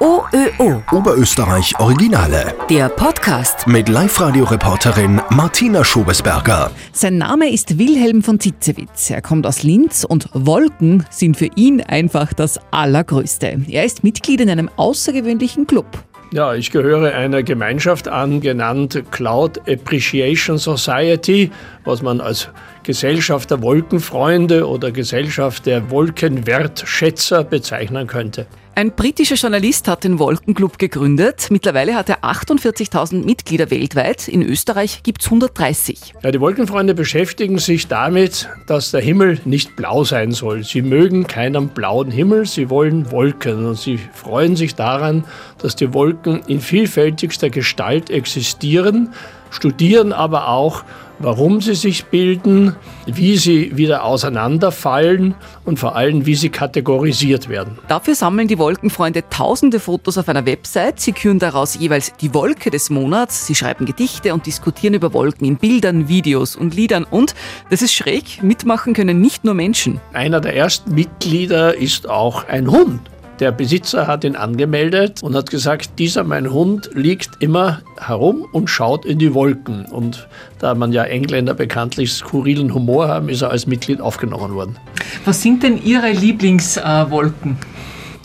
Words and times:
OÖO. 0.00 0.82
Oberösterreich 0.92 1.78
Originale. 1.78 2.54
Der 2.68 2.88
Podcast. 2.88 3.66
Mit 3.66 3.88
Live-Radio-Reporterin 3.88 5.20
Martina 5.30 5.84
Schobesberger. 5.84 6.70
Sein 6.92 7.18
Name 7.18 7.50
ist 7.50 7.78
Wilhelm 7.78 8.22
von 8.22 8.40
Zitzewitz. 8.40 9.10
Er 9.10 9.22
kommt 9.22 9.46
aus 9.46 9.62
Linz 9.62 10.04
und 10.04 10.28
Wolken 10.32 11.04
sind 11.10 11.36
für 11.36 11.48
ihn 11.54 11.80
einfach 11.80 12.32
das 12.32 12.58
Allergrößte. 12.70 13.60
Er 13.68 13.84
ist 13.84 14.04
Mitglied 14.04 14.40
in 14.40 14.50
einem 14.50 14.70
außergewöhnlichen 14.76 15.66
Club. 15.66 15.86
Ja, 16.32 16.54
ich 16.54 16.70
gehöre 16.70 17.12
einer 17.12 17.42
Gemeinschaft 17.42 18.06
an, 18.06 18.40
genannt 18.40 19.02
Cloud 19.10 19.68
Appreciation 19.68 20.58
Society, 20.58 21.50
was 21.84 22.02
man 22.02 22.20
als 22.20 22.48
Gesellschaft 22.82 23.50
der 23.50 23.62
Wolkenfreunde 23.62 24.68
oder 24.68 24.90
Gesellschaft 24.90 25.66
der 25.66 25.90
Wolkenwertschätzer 25.90 27.44
bezeichnen 27.44 28.06
könnte. 28.06 28.46
Ein 28.76 28.92
britischer 28.92 29.34
Journalist 29.34 29.88
hat 29.88 30.04
den 30.04 30.18
Wolkenclub 30.18 30.78
gegründet. 30.78 31.48
Mittlerweile 31.50 31.96
hat 31.96 32.08
er 32.08 32.24
48.000 32.24 33.24
Mitglieder 33.24 33.70
weltweit. 33.70 34.26
In 34.26 34.42
Österreich 34.42 35.02
gibt 35.02 35.20
es 35.20 35.26
130. 35.26 36.14
Ja, 36.22 36.30
die 36.30 36.40
Wolkenfreunde 36.40 36.94
beschäftigen 36.94 37.58
sich 37.58 37.88
damit, 37.88 38.48
dass 38.68 38.92
der 38.92 39.02
Himmel 39.02 39.38
nicht 39.44 39.76
blau 39.76 40.04
sein 40.04 40.32
soll. 40.32 40.64
Sie 40.64 40.82
mögen 40.82 41.26
keinen 41.26 41.68
blauen 41.68 42.10
Himmel, 42.10 42.46
sie 42.46 42.70
wollen 42.70 43.10
Wolken 43.10 43.66
und 43.66 43.76
sie 43.76 43.98
freuen 44.14 44.56
sich 44.56 44.76
daran, 44.76 45.24
dass 45.58 45.76
die 45.76 45.92
Wolken 45.92 46.40
in 46.46 46.60
vielfältigster 46.60 47.50
Gestalt 47.50 48.08
existieren, 48.08 49.12
studieren 49.50 50.12
aber 50.12 50.48
auch, 50.48 50.84
warum 51.20 51.60
sie 51.60 51.74
sich 51.74 52.06
bilden, 52.06 52.74
wie 53.06 53.36
sie 53.36 53.76
wieder 53.76 54.04
auseinanderfallen 54.04 55.34
und 55.64 55.78
vor 55.78 55.94
allem, 55.94 56.26
wie 56.26 56.34
sie 56.34 56.48
kategorisiert 56.48 57.48
werden. 57.48 57.78
Dafür 57.88 58.14
sammeln 58.14 58.48
die 58.48 58.58
Wolkenfreunde 58.58 59.24
tausende 59.28 59.80
Fotos 59.80 60.18
auf 60.18 60.28
einer 60.28 60.46
Website. 60.46 60.98
Sie 60.98 61.12
küren 61.12 61.38
daraus 61.38 61.78
jeweils 61.78 62.12
die 62.20 62.34
Wolke 62.34 62.70
des 62.70 62.90
Monats. 62.90 63.46
Sie 63.46 63.54
schreiben 63.54 63.86
Gedichte 63.86 64.32
und 64.34 64.46
diskutieren 64.46 64.94
über 64.94 65.12
Wolken 65.12 65.46
in 65.46 65.56
Bildern, 65.56 66.08
Videos 66.08 66.56
und 66.56 66.74
Liedern. 66.74 67.04
Und, 67.04 67.34
das 67.68 67.82
ist 67.82 67.92
schräg, 67.92 68.42
mitmachen 68.42 68.94
können 68.94 69.20
nicht 69.20 69.44
nur 69.44 69.54
Menschen. 69.54 70.00
Einer 70.12 70.40
der 70.40 70.56
ersten 70.56 70.94
Mitglieder 70.94 71.76
ist 71.76 72.08
auch 72.08 72.48
ein 72.48 72.70
Hund. 72.70 73.00
Der 73.40 73.52
Besitzer 73.52 74.06
hat 74.06 74.22
ihn 74.24 74.36
angemeldet 74.36 75.22
und 75.22 75.34
hat 75.34 75.48
gesagt, 75.48 75.98
dieser 75.98 76.24
mein 76.24 76.52
Hund 76.52 76.90
liegt 76.92 77.30
immer 77.40 77.80
herum 77.98 78.46
und 78.52 78.68
schaut 78.68 79.06
in 79.06 79.18
die 79.18 79.32
Wolken. 79.32 79.86
Und 79.86 80.28
da 80.58 80.74
man 80.74 80.92
ja 80.92 81.04
Engländer 81.04 81.54
bekanntlich 81.54 82.12
skurrilen 82.12 82.74
Humor 82.74 83.08
haben, 83.08 83.30
ist 83.30 83.40
er 83.40 83.50
als 83.50 83.66
Mitglied 83.66 84.02
aufgenommen 84.02 84.52
worden. 84.52 84.76
Was 85.24 85.40
sind 85.40 85.62
denn 85.62 85.82
Ihre 85.82 86.10
Lieblingswolken? 86.10 87.56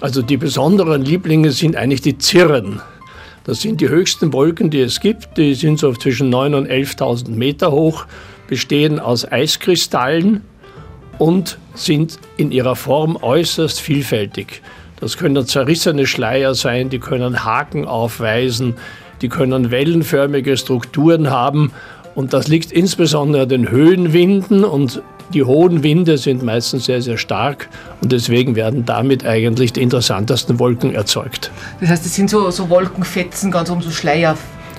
Also 0.00 0.22
die 0.22 0.38
besonderen 0.38 1.02
Lieblinge 1.02 1.50
sind 1.50 1.76
eigentlich 1.76 2.00
die 2.00 2.16
Zirren. 2.16 2.80
Das 3.44 3.60
sind 3.60 3.82
die 3.82 3.90
höchsten 3.90 4.32
Wolken, 4.32 4.70
die 4.70 4.80
es 4.80 4.98
gibt. 4.98 5.36
Die 5.36 5.54
sind 5.54 5.78
so 5.78 5.92
zwischen 5.92 6.32
9.000 6.32 6.56
und 6.56 6.70
11.000 6.70 7.28
Meter 7.32 7.70
hoch, 7.70 8.06
bestehen 8.48 8.98
aus 8.98 9.30
Eiskristallen 9.30 10.40
und 11.18 11.58
sind 11.74 12.18
in 12.38 12.50
ihrer 12.50 12.76
Form 12.76 13.16
äußerst 13.20 13.78
vielfältig. 13.78 14.62
Das 15.02 15.16
können 15.16 15.44
zerrissene 15.44 16.06
Schleier 16.06 16.54
sein, 16.54 16.88
die 16.88 17.00
können 17.00 17.44
Haken 17.44 17.86
aufweisen, 17.86 18.74
die 19.20 19.28
können 19.28 19.72
wellenförmige 19.72 20.56
Strukturen 20.56 21.28
haben. 21.28 21.72
Und 22.14 22.32
das 22.32 22.46
liegt 22.46 22.70
insbesondere 22.70 23.42
an 23.42 23.48
den 23.48 23.68
Höhenwinden 23.68 24.62
und 24.62 25.02
die 25.34 25.42
hohen 25.42 25.82
Winde 25.82 26.18
sind 26.18 26.44
meistens 26.44 26.84
sehr, 26.84 27.02
sehr 27.02 27.16
stark 27.16 27.68
und 28.00 28.12
deswegen 28.12 28.54
werden 28.54 28.86
damit 28.86 29.26
eigentlich 29.26 29.72
die 29.72 29.82
interessantesten 29.82 30.60
Wolken 30.60 30.94
erzeugt. 30.94 31.50
Das 31.80 31.88
heißt, 31.88 32.06
es 32.06 32.14
sind 32.14 32.30
so, 32.30 32.52
so 32.52 32.70
Wolkenfetzen, 32.70 33.50
ganz 33.50 33.70
um 33.70 33.82
so 33.82 33.90
Schleier. 33.90 34.38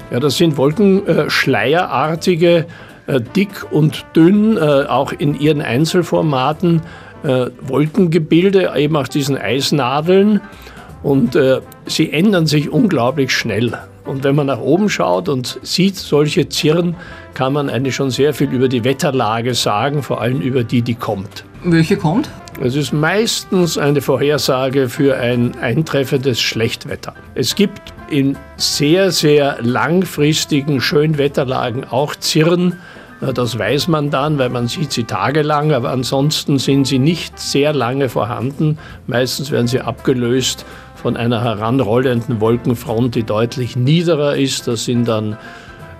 Ja, 0.09 0.21
das 0.21 0.37
sind 0.37 0.55
Wolkenschleierartige, 0.55 2.65
äh, 3.07 3.19
dick 3.35 3.65
und 3.71 4.05
dünn, 4.15 4.55
äh, 4.55 4.85
auch 4.87 5.11
in 5.11 5.37
ihren 5.37 5.61
Einzelformaten 5.61 6.81
äh, 7.23 7.47
Wolkengebilde, 7.61 8.71
eben 8.75 8.95
aus 8.95 9.09
diesen 9.09 9.37
Eisnadeln. 9.37 10.41
Und 11.01 11.35
äh, 11.35 11.59
sie 11.85 12.11
ändern 12.13 12.47
sich 12.47 12.69
unglaublich 12.69 13.31
schnell. 13.31 13.77
Und 14.05 14.23
wenn 14.23 14.35
man 14.35 14.47
nach 14.47 14.59
oben 14.59 14.89
schaut 14.89 15.29
und 15.29 15.59
sieht 15.63 15.95
solche 15.95 16.49
Zirren, 16.49 16.95
kann 17.33 17.53
man 17.53 17.69
eigentlich 17.69 17.95
schon 17.95 18.11
sehr 18.11 18.33
viel 18.33 18.51
über 18.51 18.67
die 18.67 18.83
Wetterlage 18.83 19.53
sagen, 19.53 20.03
vor 20.03 20.21
allem 20.21 20.41
über 20.41 20.63
die, 20.63 20.81
die 20.81 20.95
kommt. 20.95 21.45
Welche 21.63 21.95
kommt? 21.95 22.29
Es 22.61 22.75
ist 22.75 22.93
meistens 22.93 23.77
eine 23.77 24.01
Vorhersage 24.01 24.89
für 24.89 25.17
ein 25.17 25.57
eintreffendes 25.59 26.39
Schlechtwetter. 26.41 27.13
Es 27.33 27.55
gibt 27.55 27.81
in 28.09 28.37
sehr, 28.57 29.11
sehr 29.11 29.57
langfristigen 29.61 30.81
Schönwetterlagen 30.81 31.85
auch 31.85 32.15
Zirren, 32.15 32.79
das 33.31 33.57
weiß 33.57 33.87
man 33.87 34.09
dann, 34.09 34.37
weil 34.37 34.49
man 34.49 34.67
sieht 34.67 34.91
sie 34.91 35.05
tagelang, 35.05 35.71
aber 35.71 35.91
ansonsten 35.91 36.59
sind 36.59 36.87
sie 36.87 36.99
nicht 36.99 37.39
sehr 37.39 37.71
lange 37.73 38.09
vorhanden. 38.09 38.77
Meistens 39.07 39.51
werden 39.51 39.67
sie 39.67 39.79
abgelöst 39.79 40.65
von 40.95 41.15
einer 41.15 41.43
heranrollenden 41.43 42.41
Wolkenfront, 42.41 43.15
die 43.15 43.23
deutlich 43.23 43.75
niederer 43.75 44.35
ist. 44.35 44.67
Das 44.67 44.85
sind 44.85 45.07
dann 45.07 45.37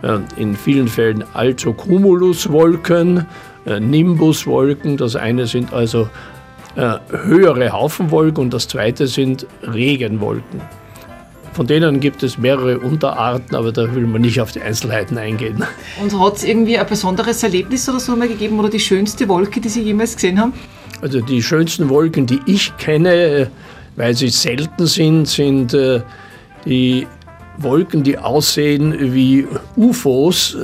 äh, 0.01 0.17
in 0.35 0.56
vielen 0.56 0.88
Fällen 0.88 1.23
Altocumuluswolken, 1.34 3.25
äh, 3.66 3.79
Nimbuswolken. 3.79 4.97
Das 4.97 5.16
eine 5.16 5.47
sind 5.47 5.72
also 5.72 6.09
äh, 6.75 6.97
höhere 7.09 7.72
Haufenwolken 7.72 8.45
und 8.45 8.53
das 8.53 8.67
zweite 8.67 9.07
sind 9.07 9.45
Regenwolken. 9.61 10.61
Von 11.53 11.68
denen 11.68 12.00
gibt 12.00 12.24
es 12.24 12.38
mehrere 12.40 12.80
Unterarten, 12.80 13.56
aber 13.56 13.72
da 13.72 13.94
will 13.94 14.08
man 14.08 14.22
nicht 14.22 14.41
auf 14.41 14.52
die 14.52 14.62
Einzelheiten 14.62 15.18
eingehen. 15.18 15.64
Und 16.02 16.19
hat 16.19 16.38
es 16.38 16.44
irgendwie 16.44 16.80
ein 16.80 16.88
besonderes 16.88 17.44
Erlebnis 17.44 17.88
oder 17.88 18.00
so 18.00 18.16
mal 18.16 18.28
gegeben 18.28 18.59
oder 18.59 18.69
die 18.69 18.80
schönste 18.80 19.28
Wolke, 19.28 19.62
die 19.62 19.69
Sie 19.69 19.84
jemals 19.84 20.16
gesehen 20.16 20.40
haben? 20.40 20.53
Also 21.02 21.22
die 21.22 21.44
schönsten 21.44 21.90
Wolken, 21.90 22.25
die 22.25 22.40
ich 22.47 22.75
kenne, 22.78 23.52
weil 23.96 24.16
sie 24.16 24.30
selten 24.30 24.88
sind, 24.88 25.28
sind 25.28 25.74
äh, 25.74 26.02
die 26.66 27.08
Wolken, 27.58 28.03
die 28.03 28.18
aussehen 28.18 29.14
wie 29.14 29.46
UFOs. 29.75 30.58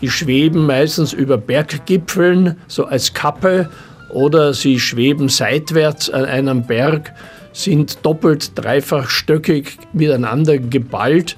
Die 0.00 0.10
schweben 0.10 0.66
meistens 0.66 1.12
über 1.12 1.36
Berggipfeln, 1.36 2.56
so 2.68 2.84
als 2.84 3.12
Kappe, 3.12 3.70
oder 4.10 4.52
sie 4.52 4.78
schweben 4.78 5.28
seitwärts 5.28 6.10
an 6.10 6.26
einem 6.26 6.66
Berg 6.66 7.12
sind 7.52 8.04
doppelt, 8.04 8.52
dreifach 8.54 9.08
stöckig 9.08 9.78
miteinander 9.92 10.58
geballt. 10.58 11.36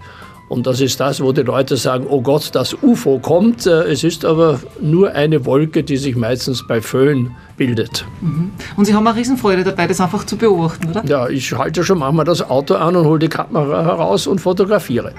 Und 0.49 0.67
das 0.67 0.81
ist 0.81 1.01
das, 1.01 1.21
wo 1.23 1.33
die 1.33 1.43
Leute 1.43 1.77
sagen, 1.77 2.07
oh 2.09 2.21
Gott, 2.21 2.51
das 2.55 2.77
UFO 2.83 3.19
kommt. 3.19 3.67
Äh, 3.67 3.85
es 3.85 4.05
ist 4.05 4.25
aber 4.25 4.61
nur 4.81 5.13
eine 5.13 5.47
Wolke, 5.47 5.83
die 5.83 5.97
sich 5.97 6.17
meistens 6.17 6.67
bei 6.67 6.81
Föhn 6.81 7.35
bildet. 7.57 8.05
Mhm. 8.21 8.53
Und 8.77 8.85
Sie 8.85 8.95
haben 8.95 9.07
eine 9.07 9.17
Riesenfreude 9.17 9.65
dabei, 9.65 9.87
das 9.87 10.01
einfach 10.01 10.25
zu 10.25 10.37
beobachten, 10.37 10.91
oder? 10.91 11.05
Ja, 11.07 11.29
ich 11.29 11.53
halte 11.57 11.83
schon 11.83 11.99
manchmal 11.99 12.27
das 12.27 12.43
Auto 12.43 12.75
an 12.75 12.95
und 12.95 13.07
hole 13.07 13.19
die 13.19 13.29
Kamera 13.29 13.85
heraus 13.85 14.27
und 14.27 14.41
fotografiere. 14.41 15.13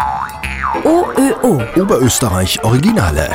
OÖO. 0.83 1.61
Oberösterreich 1.75 2.63
Originale. 2.63 3.29